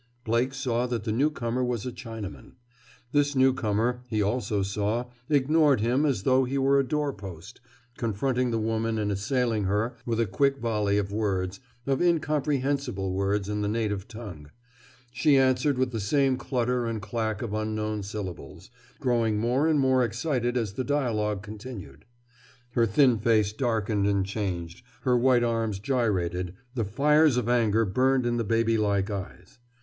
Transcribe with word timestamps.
Blake 0.23 0.51
saw 0.51 0.87
that 0.87 1.03
the 1.03 1.11
newcomer 1.11 1.63
was 1.63 1.85
a 1.85 1.91
Chinaman. 1.91 2.53
This 3.11 3.35
newcomer, 3.35 4.01
he 4.09 4.19
also 4.19 4.63
saw, 4.63 5.05
ignored 5.29 5.79
him 5.79 6.07
as 6.07 6.23
though 6.23 6.43
he 6.43 6.57
were 6.57 6.79
a 6.79 6.83
door 6.83 7.13
post, 7.13 7.61
confronting 7.99 8.49
the 8.49 8.57
woman 8.57 8.97
and 8.97 9.11
assailing 9.11 9.65
her 9.65 9.93
with 10.03 10.19
a 10.19 10.25
quick 10.25 10.57
volley 10.57 10.97
of 10.97 11.11
words, 11.13 11.59
of 11.85 12.01
incomprehensible 12.01 13.13
words 13.13 13.47
in 13.47 13.61
the 13.61 13.67
native 13.67 14.07
tongue. 14.07 14.49
She 15.13 15.37
answered 15.37 15.77
with 15.77 15.91
the 15.91 15.99
same 15.99 16.35
clutter 16.35 16.87
and 16.87 16.99
clack 16.99 17.43
of 17.43 17.53
unknown 17.53 18.01
syllables, 18.01 18.71
growing 18.99 19.37
more 19.37 19.67
and 19.67 19.79
more 19.79 20.03
excited 20.03 20.57
as 20.57 20.73
the 20.73 20.83
dialogue 20.83 21.43
continued. 21.43 22.05
Her 22.71 22.87
thin 22.87 23.19
face 23.19 23.53
darkened 23.53 24.07
and 24.07 24.25
changed, 24.25 24.83
her 25.01 25.15
white 25.15 25.43
arms 25.43 25.77
gyrated, 25.77 26.55
the 26.73 26.85
fires 26.85 27.37
of 27.37 27.47
anger 27.47 27.85
burned 27.85 28.25
in 28.25 28.37
the 28.37 28.43
baby 28.43 28.79
like 28.79 29.11
eyes. 29.11 29.59